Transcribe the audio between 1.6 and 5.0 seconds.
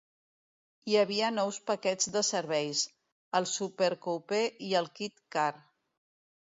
paquets de serveis, el Super Coupe i el